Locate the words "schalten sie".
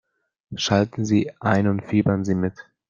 0.55-1.31